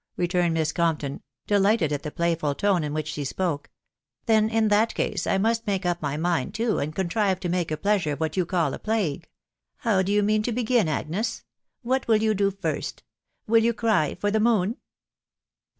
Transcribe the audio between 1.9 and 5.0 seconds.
at the playful tone in which she spoke;" then, in that